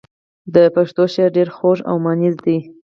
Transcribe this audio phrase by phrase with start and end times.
[0.53, 2.57] د پښتو شعر ډېر خوږ او مانیز دی.